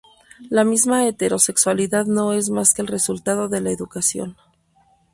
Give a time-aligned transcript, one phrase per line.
[0.49, 4.35] La misma heterosexualidad no es más que el resultado de la educación.